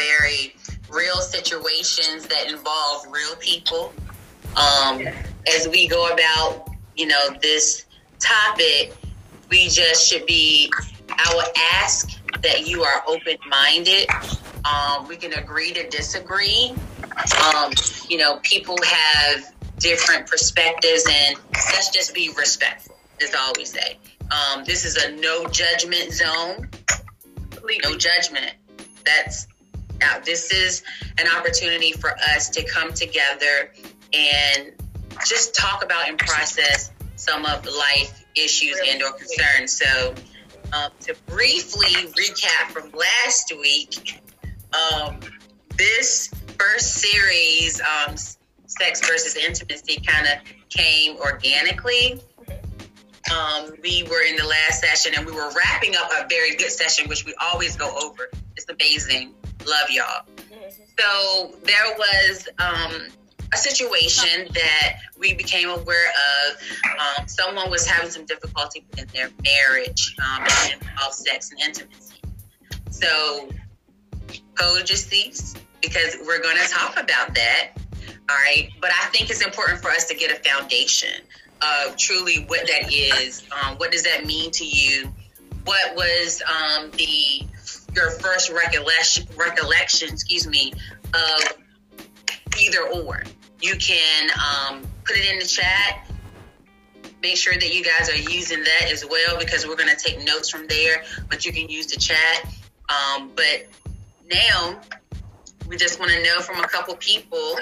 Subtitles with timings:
[0.00, 0.54] very
[0.90, 3.92] real situations that involve real people.
[4.56, 5.06] Um,
[5.54, 7.84] as we go about, you know, this
[8.18, 8.94] topic,
[9.50, 10.72] we just should be,
[11.08, 12.08] I would ask
[12.42, 14.08] that you are open minded.
[14.64, 16.74] Um, we can agree to disagree.
[17.54, 17.72] Um,
[18.08, 23.98] you know, people have different perspectives, and let's just be respectful, is all we say.
[24.30, 26.68] Um, this is a no judgment zone.
[27.84, 28.52] No judgment.
[29.04, 29.46] That's
[30.02, 30.24] out.
[30.24, 30.82] This is
[31.18, 33.72] an opportunity for us to come together
[34.12, 34.72] and
[35.26, 39.72] just talk about and process some of life issues and or concerns.
[39.72, 40.14] So,
[40.72, 44.20] um, to briefly recap from last week,
[44.72, 45.18] um,
[45.76, 48.16] this first series, um,
[48.66, 50.34] sex versus intimacy, kind of
[50.68, 52.20] came organically.
[53.30, 56.70] Um, we were in the last session and we were wrapping up a very good
[56.70, 58.30] session, which we always go over.
[58.56, 59.34] It's amazing.
[59.66, 60.24] Love y'all.
[60.98, 63.08] So there was um,
[63.52, 66.62] a situation that we became aware of.
[66.84, 72.20] Um, someone was having some difficulty in their marriage um, and involved sex and intimacy.
[72.90, 73.48] So
[74.54, 77.70] code just ceased because we're going to talk about that.
[78.28, 78.70] All right.
[78.80, 81.22] But I think it's important for us to get a foundation
[81.62, 83.42] of truly what that is.
[83.50, 85.12] Um, what does that mean to you?
[85.64, 87.42] What was um, the
[87.94, 90.72] your first recollection recollection, excuse me,
[91.14, 91.58] of
[92.60, 93.22] either or?
[93.60, 96.06] You can um, put it in the chat.
[97.22, 100.24] Make sure that you guys are using that as well because we're going to take
[100.24, 101.04] notes from there.
[101.28, 102.54] But you can use the chat.
[102.88, 103.66] Um, but
[104.30, 104.80] now
[105.68, 107.58] we just want to know from a couple people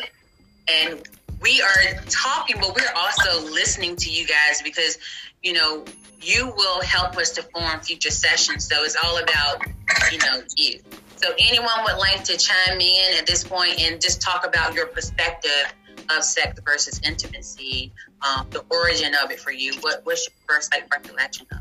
[0.68, 1.02] and
[1.40, 4.98] we are talking, but we're also listening to you guys because,
[5.42, 5.84] you know,
[6.20, 8.68] you will help us to form future sessions.
[8.68, 9.64] So it's all about,
[10.10, 10.80] you know, you.
[11.16, 14.86] So anyone would like to chime in at this point and just talk about your
[14.86, 15.74] perspective
[16.10, 17.92] of sex versus intimacy,
[18.26, 19.74] um, the origin of it for you.
[19.80, 21.58] What what's your first like recollection of?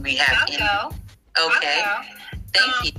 [0.00, 0.48] We have.
[0.48, 0.96] I'll go.
[1.38, 1.82] Okay.
[2.52, 2.92] Thank Um, you.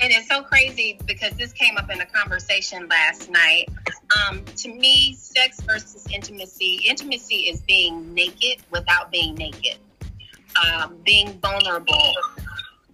[0.00, 3.68] And it's so crazy because this came up in a conversation last night.
[4.28, 9.76] Um, to me, sex versus intimacy, intimacy is being naked without being naked,
[10.64, 12.12] um, being vulnerable.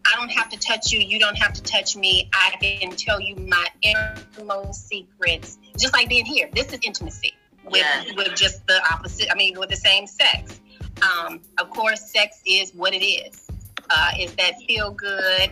[0.07, 1.01] I don't have to touch you.
[1.01, 2.31] You don't have to touch me.
[2.33, 6.49] I can tell you my innermost secrets, just like being here.
[6.55, 8.05] This is intimacy with, Yeah.
[8.17, 9.31] with just the opposite.
[9.31, 10.59] I mean, with the same sex.
[11.03, 13.44] Um, of course, sex is what it is.
[13.91, 15.51] Uh, is that feel good?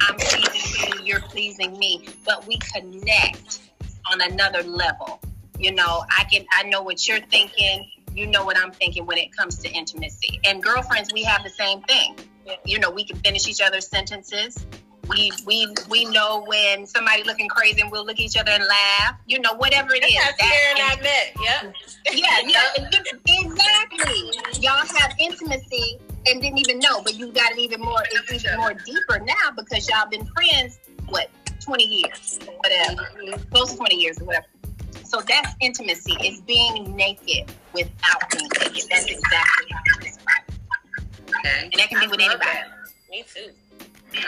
[0.00, 3.60] I'm pleasing you, you're pleasing me, but we connect
[4.10, 5.20] on another level.
[5.58, 9.18] You know, I can I know what you're thinking, you know what I'm thinking when
[9.18, 10.40] it comes to intimacy.
[10.44, 12.16] And girlfriends, we have the same thing.
[12.64, 14.66] You know, we can finish each other's sentences.
[15.08, 18.64] We we we know when somebody looking crazy and we'll look at each other and
[18.64, 19.16] laugh.
[19.26, 20.14] You know, whatever it is.
[20.14, 21.32] That's that- Sarah and I met.
[21.40, 21.74] Yep.
[22.14, 24.60] yeah, yeah, exactly.
[24.60, 28.58] Y'all have intimacy and didn't even know, but you got it even more, it's even
[28.58, 31.28] more deeper now because y'all been friends, what,
[31.60, 33.08] 20 years, whatever,
[33.50, 34.46] close to 20 years or whatever.
[35.04, 38.84] So that's intimacy, is being naked without being naked.
[38.90, 40.44] That's exactly how I describe.
[41.28, 41.64] Okay.
[41.64, 42.50] And that can be with I love anybody.
[42.52, 43.10] that.
[43.10, 43.50] Me too.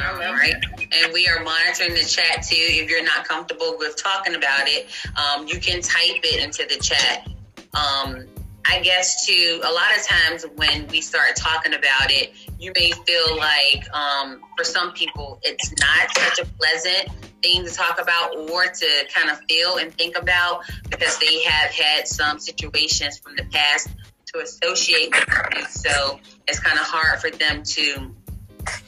[0.05, 0.55] All right.
[0.78, 2.57] And we are monitoring the chat too.
[2.57, 6.81] If you're not comfortable with talking about it, um, you can type it into the
[6.83, 7.28] chat.
[7.75, 8.27] Um,
[8.69, 12.91] I guess too, a lot of times when we start talking about it, you may
[12.91, 17.09] feel like um, for some people it's not such a pleasant
[17.43, 21.71] thing to talk about or to kind of feel and think about because they have
[21.71, 23.88] had some situations from the past
[24.32, 25.65] to associate with you.
[25.66, 28.15] So it's kind of hard for them to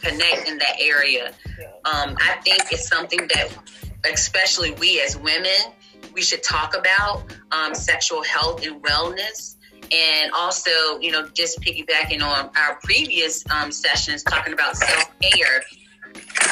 [0.02, 1.32] connect in that area.
[1.84, 3.48] Um, I think it's something that,
[4.10, 5.52] especially we as women,
[6.12, 7.22] we should talk about
[7.52, 9.56] um, sexual health and wellness.
[9.92, 15.62] And also, you know, just piggybacking on our previous um, sessions talking about self care,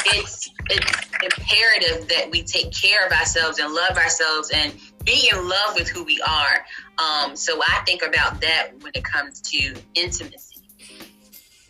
[0.07, 4.73] it's it's imperative that we take care of ourselves and love ourselves and
[5.05, 6.65] be in love with who we are.
[6.97, 10.61] Um, so I think about that when it comes to intimacy.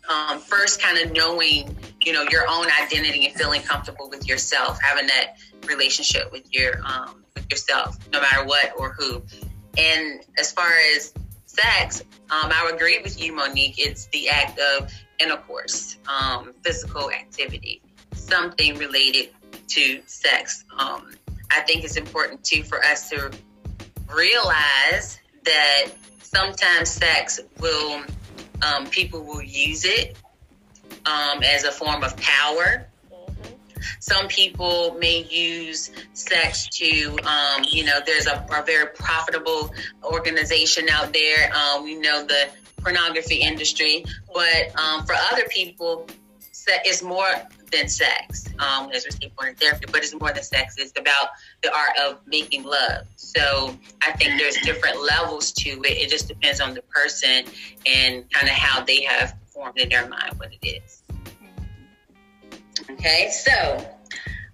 [0.09, 4.79] Um, first, kind of knowing, you know, your own identity and feeling comfortable with yourself,
[4.81, 5.35] having that
[5.67, 9.21] relationship with your um, with yourself, no matter what or who.
[9.77, 11.13] And as far as
[11.59, 13.75] sex, um, I would agree with you, Monique.
[13.77, 17.81] It's the act of intercourse, um, physical activity,
[18.13, 19.29] something related
[19.69, 20.63] to sex.
[20.77, 21.13] Um,
[21.51, 23.31] I think it's important too for us to
[24.13, 25.85] realize that
[26.21, 28.03] sometimes sex will
[28.61, 30.17] um, people will use it
[31.05, 32.87] um, as a form of power.
[33.99, 40.89] Some people may use sex to, um, you know, there's a, a, very profitable organization
[40.89, 41.51] out there.
[41.53, 46.07] Um, we know the pornography industry, but um, for other people,
[46.85, 47.27] it's more
[47.71, 48.45] than sex.
[48.59, 50.75] Um, as we say, More Than Therapy, but it's more than sex.
[50.77, 51.29] It's about
[51.63, 53.05] the art of making love.
[53.15, 55.97] So I think there's different levels to it.
[55.97, 57.45] It just depends on the person
[57.85, 60.96] and kind of how they have formed in their mind what it is.
[62.89, 63.85] Okay, so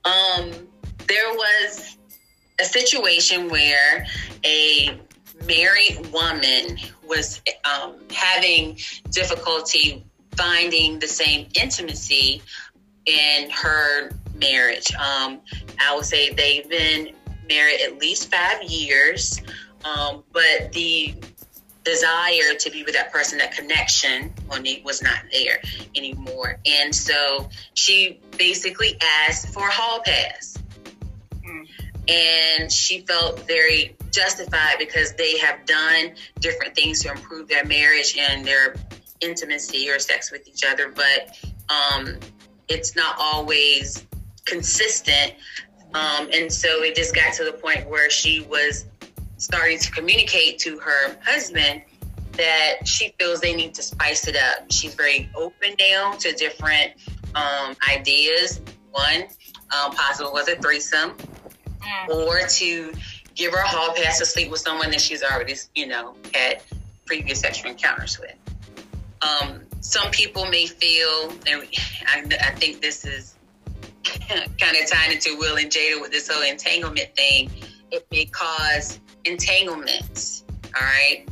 [0.06, 0.52] um,
[1.08, 1.98] there was
[2.60, 4.06] a situation where
[4.44, 4.98] a
[5.46, 6.78] married woman
[7.08, 8.78] was um, having
[9.12, 12.42] difficulty finding the same intimacy
[13.06, 14.92] in her marriage.
[14.96, 15.42] Um,
[15.80, 17.14] I would say they've been
[17.48, 19.40] married at least five years,
[19.86, 21.14] um, but the
[21.84, 24.34] desire to be with that person, that connection
[24.84, 25.60] was not there
[25.96, 26.58] anymore.
[26.66, 28.98] And so she basically
[29.28, 30.58] asked for a hall pass.
[32.06, 38.18] And she felt very justified because they have done different things to improve their marriage
[38.18, 38.76] and their
[39.22, 41.38] intimacy or sex with each other, but
[41.70, 42.18] um,
[42.68, 44.06] it's not always
[44.46, 45.34] consistent.
[45.94, 48.86] Um, and so it just got to the point where she was
[49.44, 51.82] starting to communicate to her husband
[52.32, 54.72] that she feels they need to spice it up.
[54.72, 56.94] She's very open now to different
[57.36, 58.62] um, ideas.
[58.92, 59.24] One
[59.78, 62.10] um, possible was a threesome, mm.
[62.10, 62.94] or to
[63.36, 66.62] give her a hall pass to sleep with someone that she's already, you know, had
[67.06, 68.36] previous sexual encounters with.
[69.22, 71.68] Um, some people may feel, and
[72.08, 73.36] I, I think this is
[74.04, 77.52] kind of tying into Will and Jada with this whole entanglement thing.
[77.92, 80.44] It may cause entanglements.
[80.76, 81.28] All right.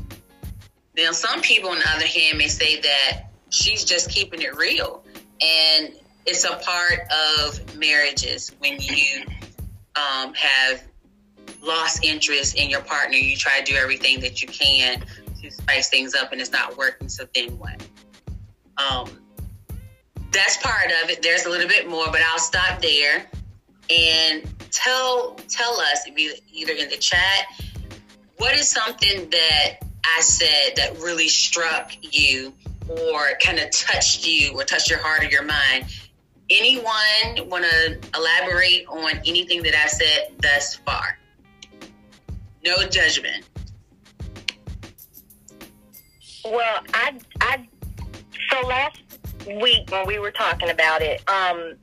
[0.98, 5.04] Now, some people, on the other hand, may say that she's just keeping it real.
[5.42, 5.94] And
[6.26, 9.24] it's a part of marriages when you
[9.96, 10.84] um, have
[11.62, 13.18] lost interest in your partner.
[13.18, 15.04] You try to do everything that you can
[15.42, 17.10] to spice things up, and it's not working.
[17.10, 17.84] So then what?
[18.78, 19.10] Um,
[20.32, 21.22] that's part of it.
[21.22, 23.26] There's a little bit more, but I'll stop there
[23.90, 27.48] and tell tell us either in the chat
[28.42, 32.52] what is something that I said that really struck you
[32.90, 35.86] or kind of touched you or touched your heart or your mind.
[36.50, 41.20] Anyone want to elaborate on anything that I said thus far?
[42.66, 43.48] No judgment.
[46.44, 47.68] Well, I, I,
[48.50, 48.98] so last
[49.46, 51.76] week when we were talking about it, um,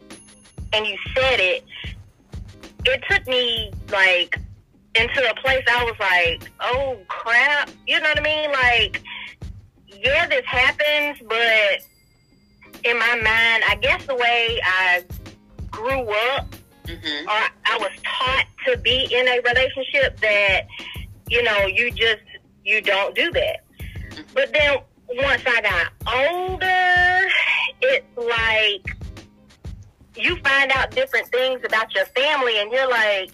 [0.72, 1.64] and you said it,
[2.84, 4.40] it took me like
[4.94, 8.52] into a place I was like, oh crap, you know what I mean?
[8.52, 9.02] Like,
[9.87, 11.81] yeah, this happens, but
[12.85, 15.05] in my mind, I guess the way I
[15.70, 16.55] grew up,
[16.85, 17.29] mm-hmm.
[17.29, 20.67] or I was taught to be in a relationship that,
[21.29, 22.23] you know, you just,
[22.64, 23.64] you don't do that.
[23.79, 24.23] Mm-hmm.
[24.34, 27.29] But then once I got older,
[27.81, 28.96] it's like
[30.17, 33.31] you find out different things about your family, and you're like,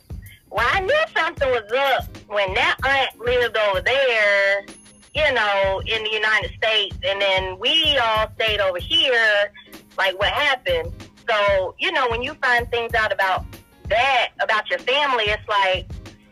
[0.55, 4.65] well, I knew something was up when that aunt lived over there,
[5.13, 9.53] you know, in the United States, and then we all stayed over here.
[9.99, 10.93] Like, what happened?
[11.29, 13.45] So, you know, when you find things out about
[13.89, 15.89] that, about your family, it's like,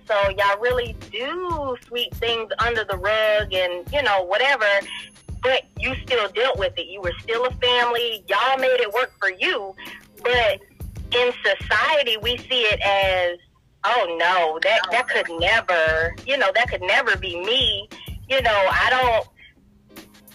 [0.06, 4.66] so y'all really do sweep things under the rug and, you know, whatever.
[5.42, 6.87] But you still dealt with it.
[6.87, 8.25] You were still a family.
[8.28, 9.75] Y'all made it work for you.
[10.23, 10.61] But
[11.11, 13.38] in society, we see it as
[13.84, 17.88] oh no, that that could never, you know, that could never be me.
[18.28, 19.28] You know, I don't.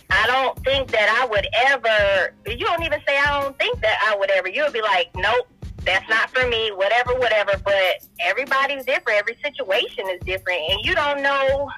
[0.09, 2.33] I don't think that I would ever.
[2.45, 4.47] You don't even say I don't think that I would ever.
[4.47, 5.47] You'll be like, nope,
[5.83, 6.71] that's not for me.
[6.71, 7.51] Whatever, whatever.
[7.63, 9.19] But everybody's different.
[9.19, 11.69] Every situation is different, and you don't know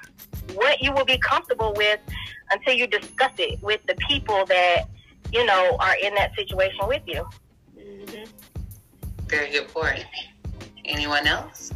[0.54, 2.00] what you will be comfortable with
[2.52, 4.84] until you discuss it with the people that
[5.32, 7.26] you know are in that situation with you.
[7.76, 8.24] Mm-hmm.
[9.26, 10.04] Very good point.
[10.90, 11.72] Anyone else?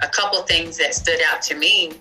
[0.00, 1.92] A couple things that stood out to me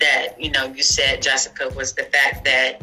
[0.00, 2.82] that, you know, you said, Jessica, was the fact that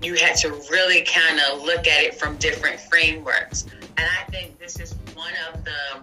[0.00, 3.64] you had to really kind of look at it from different frameworks.
[3.96, 6.02] And I think this is one of the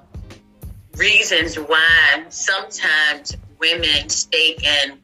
[0.97, 4.99] reasons why sometimes women stay in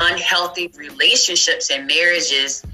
[0.00, 2.64] unhealthy relationships and marriages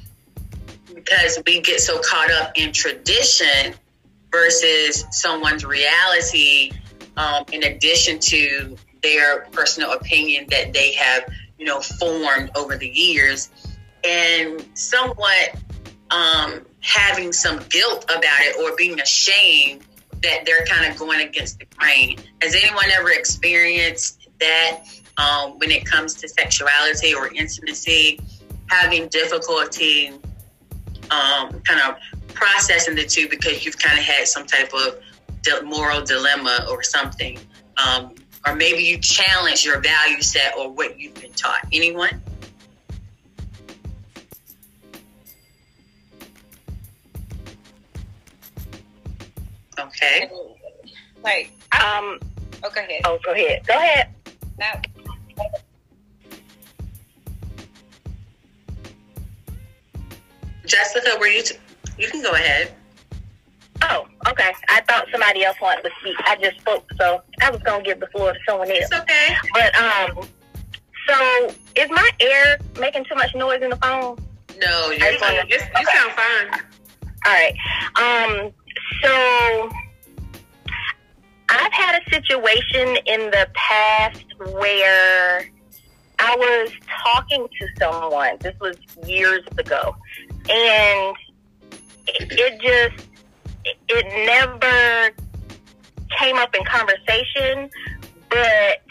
[0.94, 3.74] because we get so caught up in tradition
[4.34, 6.72] versus someone's reality
[7.16, 11.24] um, in addition to their personal opinion that they have
[11.58, 13.50] you know, formed over the years,
[14.02, 15.54] and somewhat
[16.10, 19.82] um, having some guilt about it or being ashamed
[20.22, 22.18] that they're kind of going against the grain.
[22.42, 24.80] Has anyone ever experienced that
[25.16, 28.20] um, when it comes to sexuality or intimacy,
[28.66, 30.08] having difficulty
[31.10, 31.96] um, kind of
[32.34, 34.98] processing the two because you've kind of had some type of
[35.64, 37.38] moral dilemma or something?
[37.76, 38.14] Um,
[38.46, 41.60] or maybe you challenge your value set or what you've been taught.
[41.72, 42.20] Anyone?
[49.78, 50.30] Okay.
[51.22, 52.18] Like, Um.
[52.62, 53.00] oh, go ahead.
[53.04, 53.66] Oh, go ahead.
[53.66, 54.08] Go ahead.
[54.58, 54.66] No.
[60.66, 61.42] Jessica, were you?
[61.42, 61.56] T-
[61.98, 62.72] you can go ahead.
[63.82, 64.52] Oh, okay.
[64.68, 66.16] I thought somebody else wanted to speak.
[66.20, 68.80] I just spoke, so I was gonna give the floor to someone else.
[68.80, 69.34] It's okay.
[69.52, 70.28] But um,
[71.06, 74.18] so is my ear making too much noise in the phone?
[74.58, 76.60] No, you're You, you sound fine.
[77.26, 77.54] All right.
[77.96, 78.52] Um,
[79.02, 79.70] so
[81.48, 85.48] I've had a situation in the past where
[86.18, 86.70] I was
[87.04, 88.36] talking to someone.
[88.40, 89.96] This was years ago,
[90.48, 91.16] and
[92.06, 93.08] it, just
[93.64, 95.14] it, never
[96.18, 97.70] came up in conversation,
[98.28, 98.82] but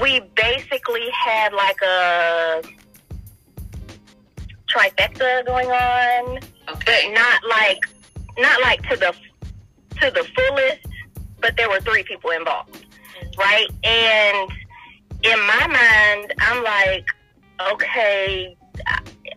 [0.00, 2.62] we basically had like a
[4.72, 7.12] trifecta going on, but okay.
[7.12, 7.78] not like
[8.38, 9.14] not like to the
[10.00, 10.86] to the fullest.
[11.40, 12.86] But there were three people involved,
[13.36, 13.66] right?
[13.82, 14.50] And
[15.24, 17.04] in my mind, I'm like,
[17.72, 18.56] okay,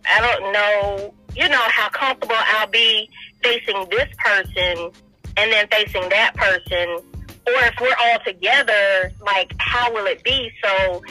[0.08, 3.10] I, don't know, you know, how comfortable I'll be
[3.42, 4.90] facing this person
[5.36, 6.88] and then facing that person,
[7.46, 10.50] or if we're all together, like, how will it be?
[10.64, 11.02] So,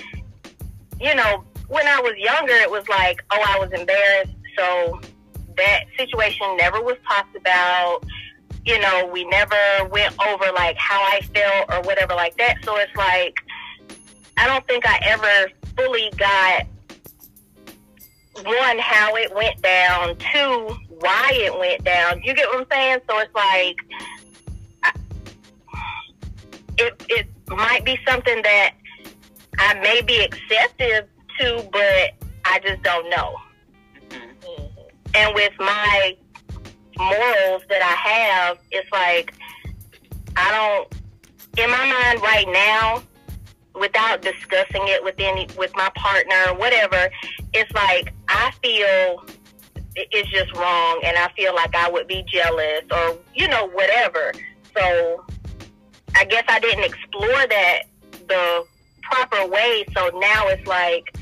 [1.00, 4.34] you know, when I was younger, it was like, oh, I was embarrassed.
[4.58, 5.00] So
[5.58, 8.02] that situation never was talked about.
[8.66, 9.56] You know, we never
[9.92, 12.58] went over like how I felt or whatever like that.
[12.64, 13.36] So it's like,
[14.38, 16.66] I don't think I ever fully got
[18.44, 22.22] one, how it went down, two, why it went down.
[22.24, 23.00] You get what I'm saying?
[23.10, 23.76] So it's like,
[24.84, 24.92] I,
[26.78, 28.74] it, it might be something that
[29.58, 31.08] I may be excessive
[31.40, 32.12] to, but
[32.46, 33.36] I just don't know.
[34.10, 34.70] Mhm.
[35.14, 36.18] And with my
[36.98, 39.34] morals that I have, it's like
[40.36, 40.94] I don't.
[41.58, 43.02] In my mind, right now,
[43.80, 47.10] without discussing it with any with my partner, or whatever,
[47.54, 49.26] it's like I feel
[49.96, 54.34] it's just wrong, and I feel like I would be jealous or you know whatever.
[54.76, 55.26] So
[56.16, 57.84] I guess I didn't explore that
[58.28, 58.66] the
[59.04, 59.86] proper way.
[59.96, 61.16] So now it's like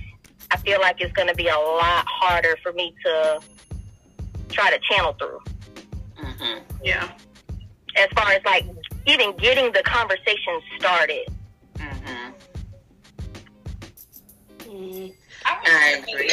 [0.52, 3.40] I feel like it's going to be a lot harder for me to
[4.50, 5.40] try to channel through.
[6.20, 6.62] Mhm.
[6.84, 7.10] Yeah.
[7.96, 8.66] As far as like
[9.06, 11.28] even getting the conversation started.
[11.78, 12.34] Mhm.
[15.46, 16.30] I, I agree.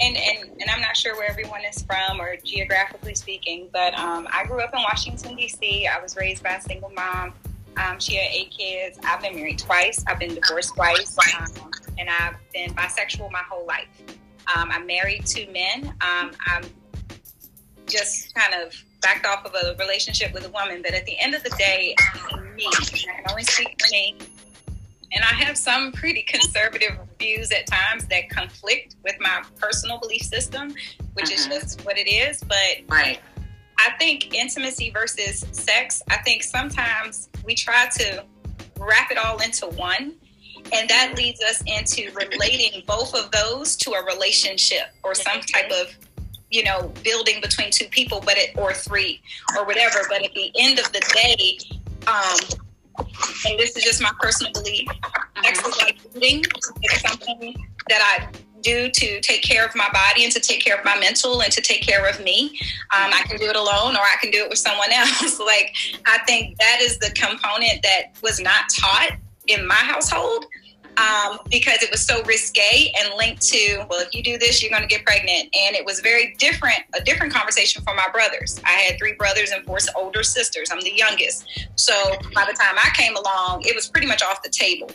[0.00, 4.28] And, and and I'm not sure where everyone is from or geographically speaking, but um,
[4.32, 5.86] I grew up in Washington D.C.
[5.86, 7.34] I was raised by a single mom.
[7.76, 8.98] Um, she had eight kids.
[9.04, 10.04] I've been married twice.
[10.06, 13.88] I've been divorced twice, um, and I've been bisexual my whole life.
[14.54, 15.94] Um, I'm married to men.
[16.00, 16.64] Um, I'm
[17.86, 21.34] just kind of backed off of a relationship with a woman, but at the end
[21.34, 21.94] of the day,
[22.58, 24.16] me, I can only speak for me.
[25.12, 30.22] And I have some pretty conservative views at times that conflict with my personal belief
[30.22, 30.74] system,
[31.14, 31.60] which is Mhm.
[31.60, 32.42] just what it is.
[32.42, 33.20] But Right.
[33.78, 38.24] I think intimacy versus sex, I think sometimes we try to
[38.76, 40.14] wrap it all into one.
[40.72, 45.70] And that leads us into relating both of those to a relationship or some type
[45.70, 45.96] of,
[46.50, 49.22] you know, building between two people, but it or three
[49.56, 50.04] or whatever.
[50.08, 51.58] But at the end of the day,
[52.06, 52.60] um,
[52.98, 54.88] and this is just my personal belief,
[55.46, 56.44] is like eating.
[56.82, 57.54] It's something
[57.88, 58.28] that I
[58.62, 61.52] do to take care of my body and to take care of my mental and
[61.52, 62.58] to take care of me.
[62.96, 65.38] Um, I can do it alone or I can do it with someone else.
[65.38, 65.74] like,
[66.06, 69.12] I think that is the component that was not taught
[69.46, 70.46] in my household
[70.98, 74.70] um, because it was so risque and linked to, well, if you do this, you're
[74.70, 75.48] going to get pregnant.
[75.56, 78.60] And it was very different, a different conversation for my brothers.
[78.64, 80.70] I had three brothers and four older sisters.
[80.72, 81.68] I'm the youngest.
[81.76, 81.94] So
[82.34, 84.90] by the time I came along, it was pretty much off the table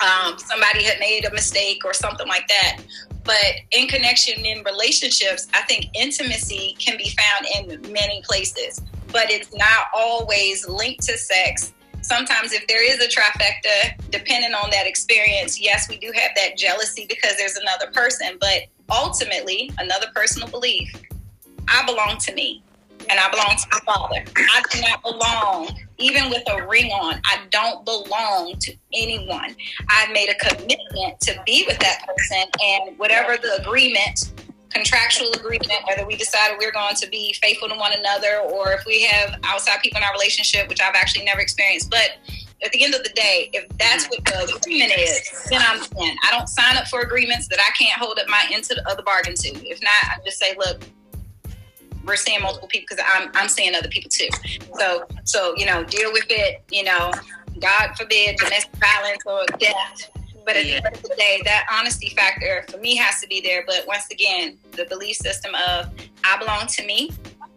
[0.00, 2.78] um, somebody had made a mistake or something like that.
[3.24, 3.36] But
[3.72, 7.46] in connection in relationships, I think intimacy can be found
[7.82, 8.80] in many places,
[9.12, 11.72] but it's not always linked to sex.
[12.08, 16.56] Sometimes if there is a trifecta, depending on that experience, yes, we do have that
[16.56, 20.90] jealousy because there's another person, but ultimately, another personal belief,
[21.68, 22.62] I belong to me
[23.10, 24.24] and I belong to my father.
[24.36, 29.54] I do not belong, even with a ring on, I don't belong to anyone.
[29.90, 34.32] I've made a commitment to be with that person and whatever the agreement
[34.70, 38.84] contractual agreement, whether we decided we're going to be faithful to one another or if
[38.86, 41.90] we have outside people in our relationship, which I've actually never experienced.
[41.90, 42.18] But
[42.62, 46.16] at the end of the day, if that's what the agreement is, then I'm in.
[46.24, 48.88] I don't sign up for agreements that I can't hold up my end of the
[48.90, 49.48] other bargain to.
[49.48, 50.82] If not, I just say, look,
[52.04, 54.28] we're seeing multiple people because I'm I'm seeing other people too.
[54.78, 56.62] So so you know, deal with it.
[56.70, 57.12] You know,
[57.60, 60.10] God forbid domestic violence or death
[60.48, 60.80] but at yeah.
[60.80, 63.64] the end of the day, that honesty factor for me has to be there.
[63.66, 65.92] But once again, the belief system of
[66.24, 67.10] I belong to me,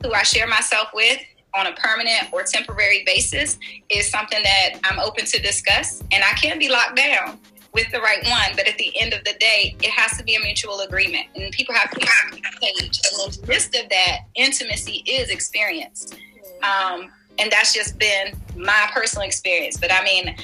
[0.03, 1.17] who I share myself with
[1.55, 3.57] on a permanent or temporary basis
[3.89, 6.03] is something that I'm open to discuss.
[6.11, 7.39] And I can be locked down
[7.73, 8.57] with the right one.
[8.57, 11.27] But at the end of the day, it has to be a mutual agreement.
[11.33, 12.99] And people have to be on the page.
[13.09, 16.17] And the midst of that, intimacy is experienced.
[16.61, 19.77] Um, and that's just been my personal experience.
[19.77, 20.35] But I mean,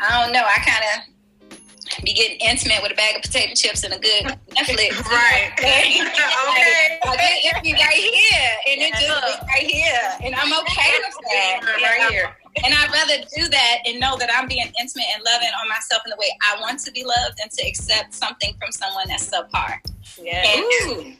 [0.00, 0.44] I don't know.
[0.44, 1.17] I kind of
[2.04, 5.04] be getting intimate with a bag of potato chips and a good Netflix.
[5.10, 5.52] right.
[5.58, 6.98] okay.
[7.04, 11.60] I get intimate right here, and it just right here, and I'm okay with that.
[11.64, 12.34] Right here.
[12.64, 16.02] And I'd rather do that and know that I'm being intimate and loving on myself
[16.04, 19.30] in the way I want to be loved and to accept something from someone that's
[19.30, 19.78] subpar.
[20.20, 20.42] Yeah.
[20.44, 21.16] And,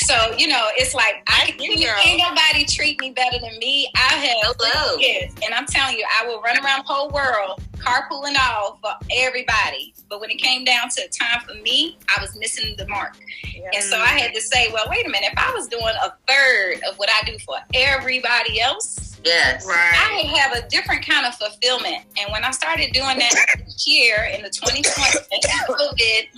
[0.00, 3.90] so you know, it's like I can't nobody treat me better than me.
[3.94, 4.98] I have Hello.
[4.98, 8.92] kids, and I'm telling you, I will run around the whole world carpooling off for
[9.12, 9.94] everybody.
[10.08, 13.16] But when it came down to time for me, I was missing the mark.
[13.44, 13.70] Yeah.
[13.74, 15.30] And so I had to say, well, wait a minute.
[15.32, 19.92] If I was doing a third of what I do for everybody else, yes, right.
[19.94, 22.04] I would have a different kind of fulfillment.
[22.18, 23.34] And when I started doing that
[23.64, 24.84] this year in the 2020,
[25.68, 26.28] COVID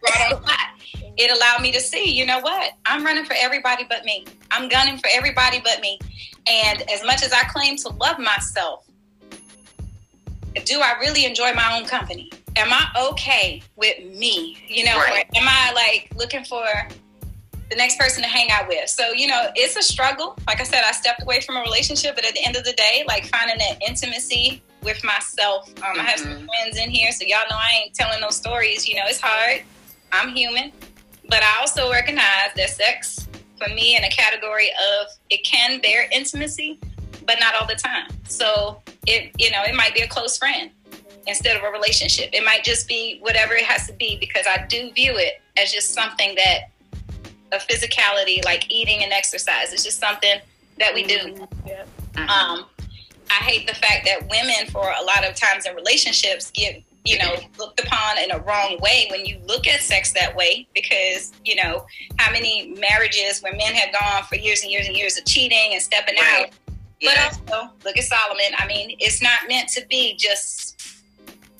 [0.00, 0.42] brought on
[1.16, 2.72] it allowed me to see, you know what?
[2.86, 4.24] I'm running for everybody but me.
[4.50, 5.98] I'm gunning for everybody but me.
[6.48, 8.86] And as much as I claim to love myself,
[10.64, 12.30] do I really enjoy my own company?
[12.56, 14.56] Am I okay with me?
[14.68, 15.26] You know, right.
[15.34, 16.64] am I like looking for
[17.70, 18.88] the next person to hang out with?
[18.88, 20.36] So, you know, it's a struggle.
[20.46, 22.72] Like I said, I stepped away from a relationship, but at the end of the
[22.72, 25.68] day, like finding that intimacy with myself.
[25.68, 26.00] Um, mm-hmm.
[26.00, 26.46] I have some mm-hmm.
[26.46, 28.86] friends in here, so y'all know I ain't telling no stories.
[28.88, 29.62] You know, it's hard.
[30.12, 30.72] I'm human.
[31.28, 36.08] But I also recognize that sex, for me, in a category of it can bear
[36.12, 36.78] intimacy,
[37.26, 38.08] but not all the time.
[38.24, 40.70] So it, you know, it might be a close friend
[41.26, 42.30] instead of a relationship.
[42.32, 45.72] It might just be whatever it has to be because I do view it as
[45.72, 46.70] just something that
[47.52, 49.72] a physicality like eating and exercise.
[49.72, 50.40] It's just something
[50.78, 51.18] that we do.
[51.18, 51.68] Mm-hmm.
[51.68, 51.84] Yeah.
[52.16, 52.66] Um,
[53.30, 57.18] I hate the fact that women, for a lot of times in relationships, get you
[57.18, 61.32] know, looked upon in a wrong way when you look at sex that way because,
[61.44, 61.84] you know,
[62.16, 65.70] how many marriages where men have gone for years and years and years of cheating
[65.72, 66.46] and stepping right.
[66.46, 66.76] out.
[67.02, 68.54] But also, look at Solomon.
[68.56, 70.73] I mean, it's not meant to be just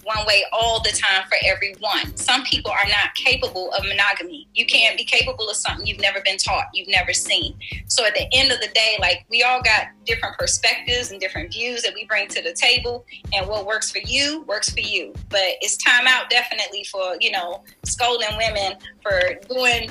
[0.05, 2.17] one way all the time for everyone.
[2.17, 4.47] Some people are not capable of monogamy.
[4.55, 7.57] You can't be capable of something you've never been taught, you've never seen.
[7.87, 11.53] So at the end of the day, like we all got different perspectives and different
[11.53, 15.13] views that we bring to the table, and what works for you works for you.
[15.29, 19.91] But it's time out definitely for, you know, scolding women for doing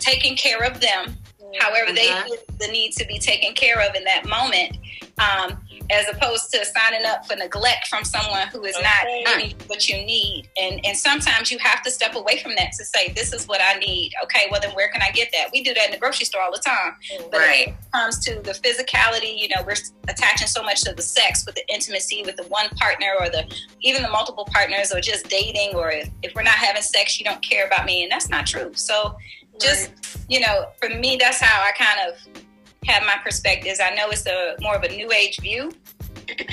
[0.00, 1.16] taking care of them
[1.58, 2.24] however they uh-huh.
[2.24, 4.78] feel the need to be taken care of in that moment.
[5.18, 5.58] Um,
[5.90, 8.84] as opposed to signing up for neglect from someone who is okay.
[8.84, 10.48] not giving you what you need.
[10.56, 13.60] And and sometimes you have to step away from that to say, this is what
[13.62, 14.12] I need.
[14.24, 15.50] Okay, well then where can I get that?
[15.52, 16.94] We do that in the grocery store all the time.
[17.30, 17.66] But right.
[17.66, 19.76] when it comes to the physicality, you know, we're
[20.08, 23.44] attaching so much to the sex with the intimacy with the one partner or the
[23.80, 27.24] even the multiple partners or just dating or if, if we're not having sex, you
[27.24, 28.02] don't care about me.
[28.02, 28.72] And that's not true.
[28.74, 29.16] So
[29.60, 30.26] just, right.
[30.28, 32.43] you know, for me that's how I kind of
[32.86, 33.80] have my perspectives.
[33.80, 35.72] I know it's a more of a new age view,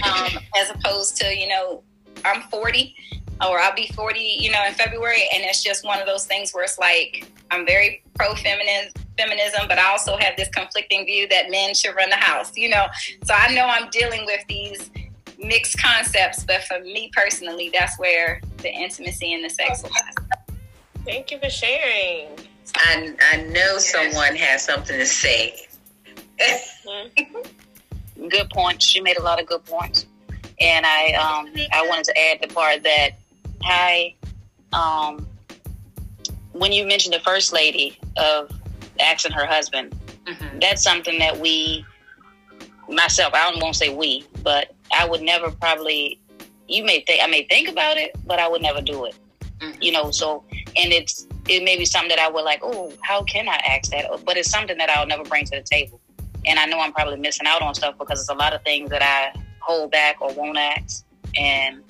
[0.06, 1.84] um, as opposed to you know
[2.26, 2.96] I'm 40
[3.48, 6.52] or I'll be 40, you know, in February, and it's just one of those things
[6.52, 11.28] where it's like I'm very pro feminism, feminism, but I also have this conflicting view
[11.30, 12.86] that men should run the house, you know.
[13.24, 14.92] So I know I'm dealing with these
[15.40, 20.58] mixed concepts, but for me personally, that's where the intimacy and the sex lies.
[21.06, 22.28] Thank you for sharing.
[22.76, 25.68] I, I know someone has something to say.
[28.30, 28.86] Good points.
[28.86, 30.06] She made a lot of good points,
[30.60, 33.12] and I um, I wanted to add the part that
[33.64, 34.16] I
[34.74, 35.28] um,
[36.54, 38.52] when you mentioned the first lady of
[39.00, 40.60] asking her husband, mm-hmm.
[40.60, 41.86] that's something that we
[42.90, 43.34] myself.
[43.34, 46.20] I don't want to say we, but I would never probably.
[46.68, 49.16] You may think I may think about it, but I would never do it.
[49.60, 49.78] Mhm.
[49.82, 52.60] You know, so and it's it may be something that I would like.
[52.64, 54.06] Oh, how can I ask that?
[54.26, 56.00] But it's something that I'll never bring to the table.
[56.46, 58.90] And I know I'm probably missing out on stuff because there's a lot of things
[58.90, 61.06] that I hold back or won't ask,
[61.40, 61.84] and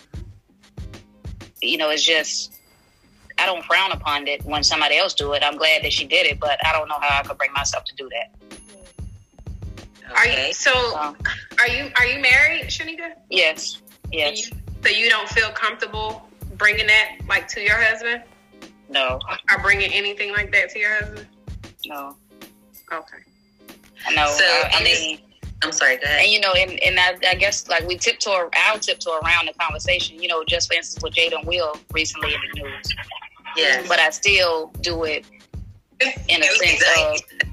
[1.62, 2.54] you know, it's just
[3.38, 5.44] I don't frown upon it when somebody else do it.
[5.44, 7.86] I'm glad that she did it, but I don't know how I could bring myself
[7.86, 8.54] to do that.
[10.16, 10.72] Are you so?
[10.98, 11.16] Um,
[11.60, 13.14] Are you are you married, Shanika?
[13.30, 18.24] yes, yes, you- So you don't feel comfortable bringing that like to your husband,
[18.90, 19.20] no,
[19.52, 21.28] or bringing anything like that to your husband?
[21.86, 22.18] no,
[22.92, 23.18] Okay.
[24.16, 24.26] No.
[24.28, 25.20] So, I, I and this- mean.
[25.64, 25.98] I'm sorry.
[25.98, 26.22] Go ahead.
[26.24, 29.54] And you know, and, and I, I guess like we tiptoe, I'll tiptoe around the
[29.60, 30.20] conversation.
[30.20, 32.96] You know, just for instance with Jada and Will recently in the news,
[33.56, 33.88] Yes.
[33.88, 35.24] but I still do it
[36.28, 36.84] in a sense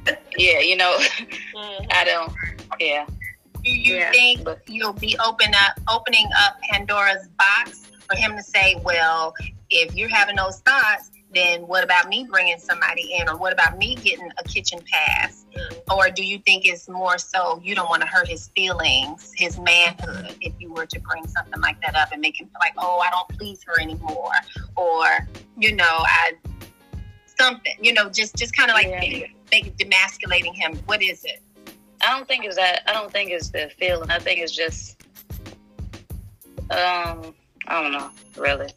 [0.09, 1.85] of, yeah, you know, mm-hmm.
[1.91, 2.33] I don't,
[2.81, 3.05] yeah,
[3.63, 4.11] Do you Yeah.
[4.11, 9.35] think but you'll be open up, opening up Pandora's box for him to say, "Well,
[9.69, 13.77] if you're having those thoughts, then what about me bringing somebody in, or what about
[13.77, 15.68] me getting a kitchen pass?" Mm.
[15.91, 19.59] Or do you think it's more so you don't want to hurt his feelings, his
[19.59, 22.75] manhood, if you were to bring something like that up and make him feel like,
[22.77, 24.33] "Oh, I don't please her anymore,"
[24.77, 26.33] or you know, I
[27.39, 29.01] something, you know, just just kind of like Yeah.
[29.01, 30.77] make, make demasculating him.
[30.87, 31.41] What is it?
[32.03, 32.83] I don't think it's that.
[32.87, 34.11] I don't think it's the feeling.
[34.11, 35.03] I think it's just,
[36.71, 37.35] um,
[37.67, 38.69] I don't know, really,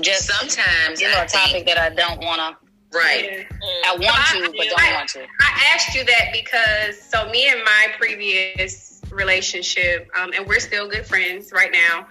[0.00, 2.65] just Sometimes you know, I a topic think, that I don't want to.
[2.92, 3.46] Right.
[3.84, 5.22] I want to, but don't want to.
[5.22, 10.88] I asked you that because so me and my previous relationship, um, and we're still
[10.88, 12.06] good friends right now.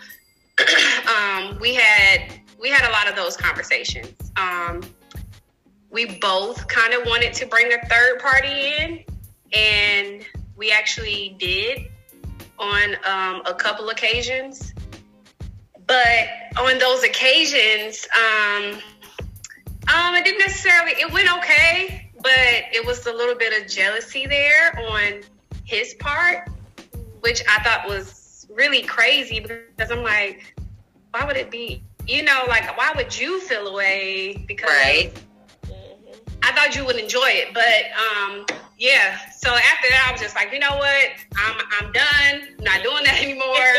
[1.07, 4.13] um, we had we had a lot of those conversations.
[4.37, 4.81] Um,
[5.89, 9.03] we both kind of wanted to bring a third party in,
[9.53, 11.87] and we actually did
[12.59, 14.73] on um, a couple occasions.
[15.87, 18.79] But on those occasions, um,
[19.93, 20.91] um, it didn't necessarily.
[20.93, 25.21] It went okay, but it was a little bit of jealousy there on
[25.63, 26.49] his part,
[27.21, 30.55] which I thought was really crazy because I'm like,
[31.11, 31.83] why would it be?
[32.07, 34.43] You know, like why would you feel away?
[34.47, 35.11] Because Right.
[36.43, 37.63] I thought you would enjoy it, but
[37.99, 38.45] um,
[38.77, 39.17] yeah.
[39.37, 41.05] So after that, I was just like, you know what?
[41.37, 42.55] I'm I'm done.
[42.59, 43.71] I'm not doing that anymore.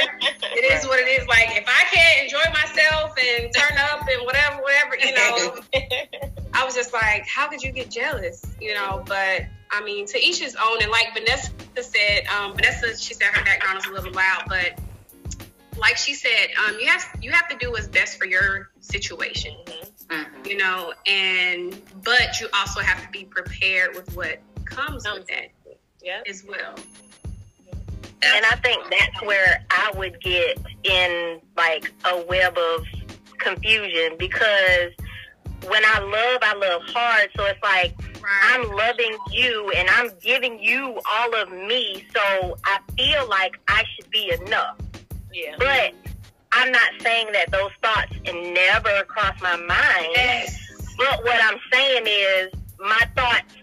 [0.57, 1.27] It is what it is.
[1.29, 5.61] Like if I can't enjoy myself and turn up and whatever, whatever, you know.
[6.55, 8.43] I was just like, how could you get jealous?
[8.61, 10.83] You know, but I mean, to each his own.
[10.83, 14.79] And like Vanessa said, um, Vanessa, she said her background is a little loud, but
[15.79, 19.55] like she said, um, you have you have to do what's best for your situation.
[20.09, 20.49] Mhm.
[20.49, 25.49] You know, and but you also have to be prepared with what comes with that
[26.03, 26.21] Yeah.
[26.29, 26.75] as well.
[28.23, 32.85] And I think that's where I would get in like a web of
[33.39, 34.93] confusion because
[35.69, 37.31] when I love, I love hard.
[37.37, 37.95] So it's like
[38.45, 42.05] I'm loving you and I'm giving you all of me.
[42.15, 44.77] So I feel like I should be enough.
[45.33, 45.55] Yeah.
[45.59, 45.95] But
[46.53, 50.09] I'm not saying that those thoughts never cross my mind.
[50.15, 50.59] Yes.
[50.97, 52.49] But what I'm saying is
[52.79, 53.55] my thoughts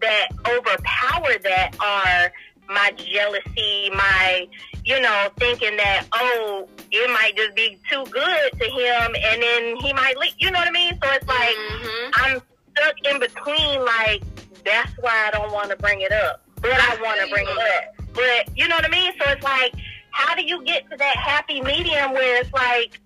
[0.00, 2.32] that overpower that are
[2.68, 4.48] my jealousy, my,
[4.84, 9.76] you know, thinking that, oh, it might just be too good to him and then
[9.76, 10.32] he might leave.
[10.38, 10.98] You know what I mean?
[11.02, 12.10] So it's like Mhm.
[12.14, 12.42] I'm
[12.76, 14.22] stuck in between, like,
[14.64, 16.42] that's why I don't want to bring it up.
[16.60, 17.94] But I want to bring it up.
[18.14, 19.12] But, you know what I mean?
[19.20, 19.74] So it's like,
[20.10, 22.98] how do you get to that happy medium where it's like,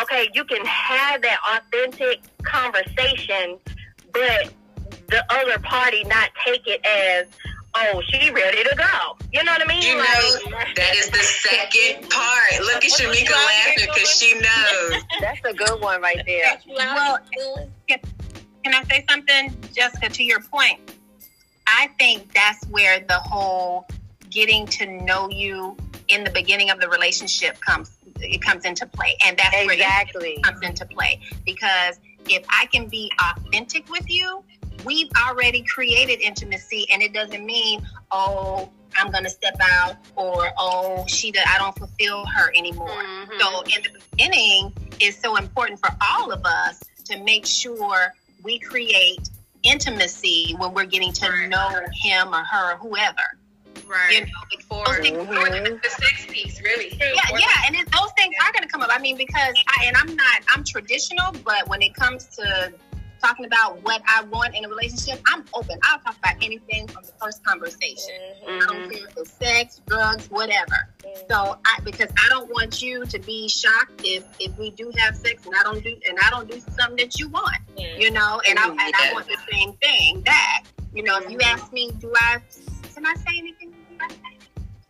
[0.00, 3.58] okay, you can have that authentic conversation,
[4.12, 4.52] but
[5.12, 7.26] the other party not take it as,
[7.74, 9.16] oh, she ready to go.
[9.30, 9.82] You know what I mean?
[9.82, 12.60] You know, that is the second part.
[12.60, 15.02] Look at Shamika laughing because she knows.
[15.20, 16.58] That's a good one right there.
[16.66, 17.18] Well,
[17.86, 20.80] can I say something, Jessica, to your point?
[21.66, 23.86] I think that's where the whole
[24.30, 25.76] getting to know you
[26.08, 29.16] in the beginning of the relationship comes it comes into play.
[29.26, 30.34] And that's where Exactly.
[30.34, 31.20] it comes into play.
[31.44, 31.98] Because
[32.28, 34.44] if I can be authentic with you,
[34.84, 41.04] we've already created intimacy and it doesn't mean, oh, I'm gonna step out or oh
[41.08, 42.88] she I don't fulfill her anymore.
[42.90, 43.40] Mhm.
[43.40, 48.58] So in the beginning, it's so important for all of us to make sure we
[48.58, 49.28] create
[49.62, 51.48] intimacy when we're getting to Right.
[51.48, 53.22] know him or her or whoever.
[53.86, 56.96] right You know, before, before the, sex piece, really.
[56.98, 58.90] yeah, yeah, and it, those things are going to come up.
[58.92, 62.72] I mean, because I and I'm not I'm traditional, but when it comes to
[63.22, 65.78] talking about what I want in a relationship, I'm open.
[65.84, 68.14] I'll talk about anything from the first conversation.
[68.46, 68.90] I don't mm-hmm.
[68.90, 70.88] care if it's sex, drugs, whatever.
[71.04, 71.26] Mm-hmm.
[71.30, 75.16] So I because I don't want you to be shocked if if we do have
[75.16, 77.56] sex and I don't do and I don't do something that you want.
[77.76, 80.66] You know, and I and I want the same thing back.
[80.92, 81.60] You know, if you mm-hmm.
[81.60, 82.38] ask me, do I
[82.94, 83.72] can I say anything?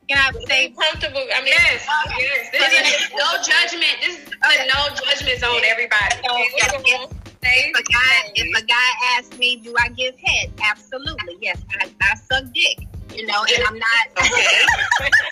[0.08, 1.22] Can I say comfortable.
[1.34, 2.50] I mean, Yes, oh, yes.
[2.50, 3.96] This is no judgment.
[4.02, 6.16] This is a no judgment zone, everybody.
[6.26, 10.52] So if, a guy if a guy asks me, do I give head?
[10.62, 11.62] Absolutely, yes.
[11.80, 12.86] I, I suck dick.
[13.14, 14.08] You know, and I'm not.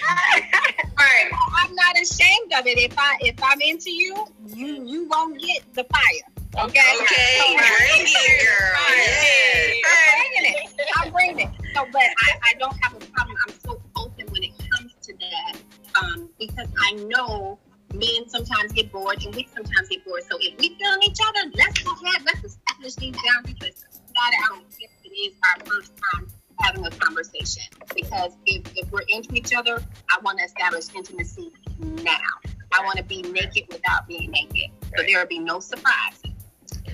[1.00, 1.30] Right.
[1.56, 2.78] I'm not ashamed of it.
[2.78, 6.64] If I if I'm into you, you you won't get the fire.
[6.64, 6.80] Okay.
[7.02, 8.80] Okay, So, bring it, girl.
[8.96, 9.76] Yes.
[9.86, 10.70] I'm bringing it.
[10.96, 11.74] I'm bringing it.
[11.74, 12.76] So, but I, I don't
[18.50, 20.22] sometimes get bored and we sometimes get bored.
[20.28, 22.22] So if we feeling each other, let's go ahead.
[22.24, 23.56] Let's establish these boundaries.
[23.60, 24.38] Let's talk about it.
[24.38, 26.28] I don't if it is our first time
[26.60, 27.62] having a conversation
[27.94, 32.18] because if, if we're into each other, I want to establish intimacy now.
[32.72, 34.70] I want to be naked without being naked.
[34.96, 36.19] So there will be no surprises.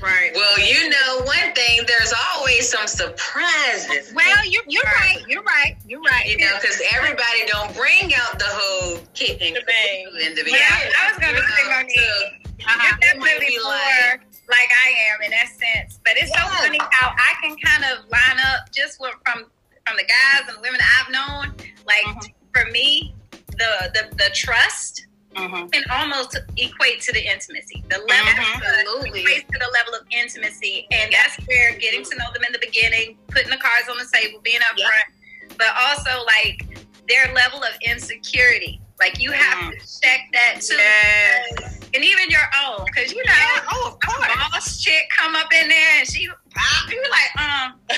[0.06, 0.30] Right.
[0.34, 1.80] Well, you know one thing.
[1.88, 4.12] There's always some surprises.
[4.14, 5.18] Well, you're, you're right.
[5.26, 5.76] You're right.
[5.86, 6.26] You're right.
[6.28, 10.06] you know, because everybody don't bring out the whole kit and bang.
[10.22, 10.60] in the beginning.
[10.62, 10.94] Yeah, beginning.
[10.96, 12.86] I was gonna say, Monique, Uh-huh.
[12.86, 15.98] you're definitely be more like- like, I am in that sense.
[16.04, 19.50] But it's so funny how I can kind of line up just what, from
[19.86, 21.56] from the guys and the women that I've known.
[21.84, 22.32] Like Mhm.
[22.54, 25.05] for me, the the the trust
[25.36, 25.70] Mhm.
[25.72, 27.84] can almost equate to the intimacy.
[27.88, 28.56] The level Mhm.
[28.56, 29.24] of Absolutely.
[29.24, 32.58] equates to the level of intimacy, and that's where getting to know them in the
[32.58, 35.54] beginning, putting the cards on the table, being upfront, Yeah.
[35.58, 36.62] but also like
[37.08, 38.80] their level of insecurity.
[38.98, 41.80] Like you have to check that too, Yes.
[41.94, 43.32] and even your own, because you know,
[43.72, 44.24] Oh, of course.
[44.32, 47.74] a boss chick come up in there and she pop, you like, um,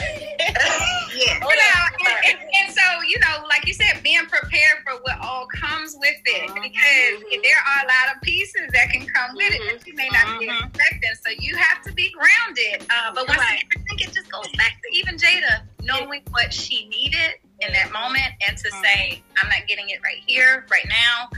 [1.15, 1.35] Yeah.
[1.41, 5.19] you know, and, and, and so you know, like you said, being prepared for what
[5.21, 6.63] all comes with it, Mhm.
[6.63, 10.09] because there are a lot of pieces that can come with it that you may
[10.11, 10.67] not be Mhm.
[10.69, 11.15] expecting.
[11.25, 12.87] So you have to be grounded.
[12.91, 13.63] Uh, but once Right.
[13.65, 17.73] again, I think it just goes back to even Jada knowing what she needed in
[17.73, 21.31] that moment, and to say, I'm not getting it right here, right now.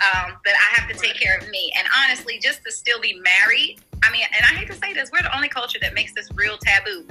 [0.00, 1.72] Um, but I have to take care of me.
[1.78, 3.78] And honestly, just to still be married.
[4.02, 6.28] I mean, and I hate to say this, we're the only culture that makes this
[6.34, 7.06] real taboo.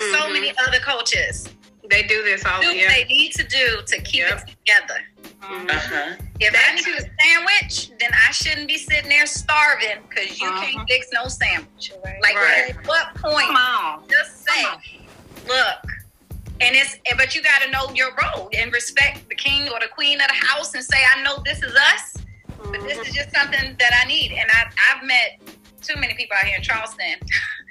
[0.00, 0.32] So Mhm.
[0.32, 1.48] many other cultures
[1.90, 2.86] They do this all do year.
[2.86, 4.38] what they need to do to keep Yep.
[4.48, 5.08] it together.
[5.42, 6.14] Uh-huh.
[6.40, 10.38] If That I need too- a sandwich, then I shouldn't be sitting there starving because
[10.40, 10.64] you Uh-huh.
[10.64, 11.92] can't fix no sandwich.
[12.22, 12.70] Like, Right.
[12.76, 13.46] at what point?
[13.46, 14.08] Come on.
[14.08, 14.64] Just say,
[15.46, 15.82] look,
[16.60, 19.88] and it's but you got to know your role and respect the king or the
[19.88, 22.16] queen of the house and say, I know this is us,
[22.70, 24.32] but this is just something that I need.
[24.32, 25.40] And I, I've met
[25.80, 27.14] too many people out here in Charleston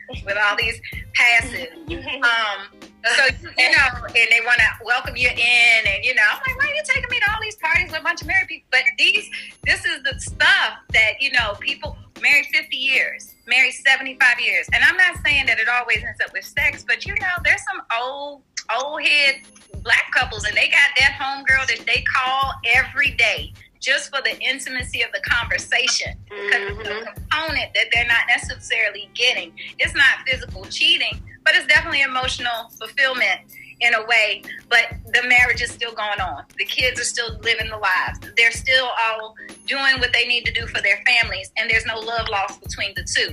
[0.25, 0.79] with all these
[1.13, 1.67] passes.
[2.17, 2.67] Um,
[3.15, 3.25] so
[3.57, 6.71] you know, and they want to welcome you in, and you know, I'm like, why
[6.71, 8.67] are you taking me to all these parties with a bunch of married people?
[8.71, 9.29] But these,
[9.65, 14.83] this is the stuff that you know, people married 50 years, married 75 years, and
[14.83, 17.81] I'm not saying that it always ends up with sex, but you know, there's some
[18.01, 18.43] old,
[18.77, 19.35] old head
[19.83, 23.53] black couples, and they got that homegirl that they call every day.
[23.79, 27.01] Just for the intimacy of the conversation, because it's Mhm.
[27.01, 29.53] a component that they're not necessarily getting.
[29.77, 33.41] It's not physical cheating, but it's definitely emotional fulfillment
[33.81, 34.41] in a way.
[34.69, 36.43] But the marriage is still going on.
[36.57, 38.19] The kids are still living the lives.
[38.35, 39.35] They're still all
[39.65, 42.93] doing what they need to do for their families, and there's no love lost between
[42.95, 43.31] the two.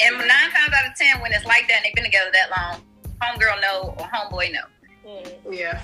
[0.00, 2.50] And nine times out of ten, when it's like that and they've been together that
[2.56, 2.80] long,
[3.20, 5.22] homegirl no or homeboy know.
[5.50, 5.80] Yeah.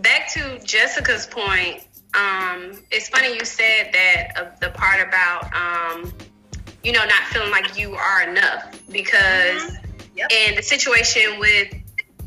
[0.00, 6.12] Back to Jessica's point, um, it's funny you said that uh, the part about um,
[6.82, 9.76] you know not feeling like you are enough because
[10.16, 10.32] Yep.
[10.32, 11.72] in the situation with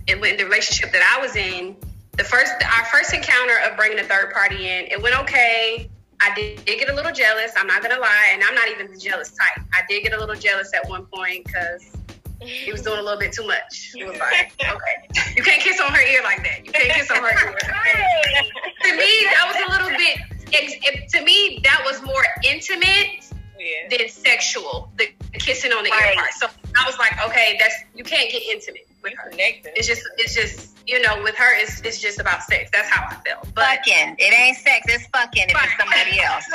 [0.07, 1.75] in with the relationship that I was in,
[2.17, 5.89] the first our first encounter of bringing a third party in, it went okay.
[6.23, 7.53] I did, did get a little jealous.
[7.57, 9.65] I'm not gonna lie, and I'm not even the jealous type.
[9.73, 11.95] I did get a little jealous at one point because
[12.39, 13.93] he was doing a little bit too much.
[13.97, 16.65] It was like, okay, you can't kiss on her ear like that.
[16.65, 17.57] You can't kiss on her ear.
[18.83, 20.19] to me, that was a little bit.
[20.53, 23.31] It, it, to me, that was more intimate
[23.62, 23.97] Yeah.
[23.97, 24.91] than sexual.
[24.97, 26.34] The, kissing on the ear part.
[26.34, 26.47] So
[26.78, 29.30] I was like, okay, that's you can't get intimate with her.
[29.30, 29.74] Connected.
[29.76, 32.69] It's just, it's just, you know, with her, it's, it's just about sex.
[32.74, 33.54] That's how I felt.
[33.54, 34.15] But Fucking.
[34.17, 34.86] It ain't sex.
[34.89, 36.45] It's fucking if it's somebody else.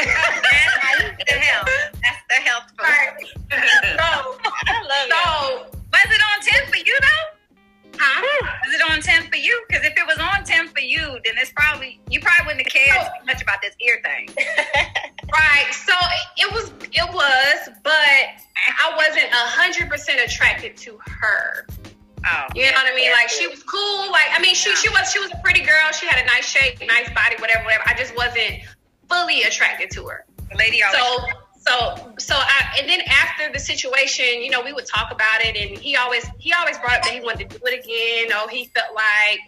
[34.36, 37.02] situation, you know, we would talk about it, and he always he always brought up
[37.02, 38.32] that he wanted to do it again.
[38.34, 39.40] Oh, he felt like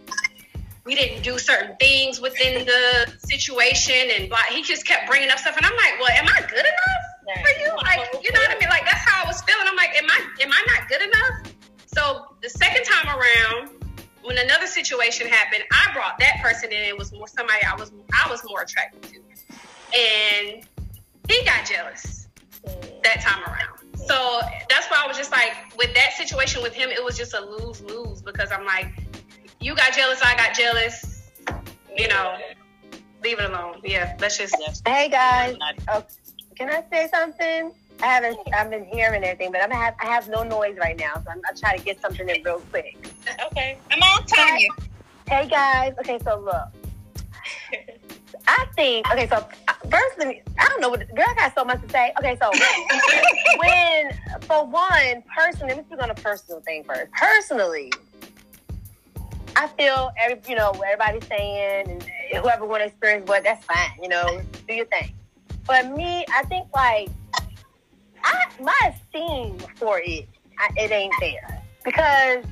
[0.85, 4.39] we didn't do certain things within the situation, and blah.
[4.51, 7.61] He just kept bringing up stuff, and I'm like, well, am I good enough for
[7.61, 7.75] you?
[7.77, 8.69] Like, you know what I mean?
[8.69, 9.67] Like that's how I was feeling.
[9.67, 11.53] I'm like, am I am I not good enough?
[11.87, 13.71] So the second time around,
[14.23, 16.85] when another situation happened, I brought that person in.
[16.85, 19.21] It was more somebody I was I was more attracted to,
[19.97, 20.65] and
[21.29, 22.29] he got jealous
[23.03, 23.78] that time around.
[24.09, 24.41] So
[24.71, 27.41] that's why I was just like, with that situation with him, it was just a
[27.41, 28.91] lose lose because I'm like,
[29.61, 31.31] you got jealous, I got jealous,
[31.95, 32.37] you know,
[33.23, 33.83] leave it alone.
[33.85, 34.57] Yeah, let's just.
[34.87, 35.57] Hey guys,
[35.89, 36.05] oh,
[36.57, 37.73] can I say something?
[38.03, 41.15] I haven't, I've been hearing everything, but I'm have, I have no noise right now,
[41.17, 42.97] so I'm, I'm trying to get something in real quick.
[43.47, 43.79] okay.
[43.91, 44.69] I'm on Tanya.
[45.29, 46.69] Hey guys, okay, so look,
[48.49, 49.47] I think, okay, so
[49.91, 52.13] first, let me, I don't know what, girl, I got so much to say.
[52.19, 52.51] Okay, so
[53.59, 57.13] when, for one, personally, let me speak on a personal thing first.
[57.13, 57.93] Personally,
[59.55, 62.03] I feel every, you know, what everybody's saying, and
[62.43, 65.13] whoever want to experience what, that's fine, you know, do your thing.
[65.67, 67.11] But me, I think like,
[68.25, 70.27] I my esteem for it,
[70.59, 72.45] I, it ain't there because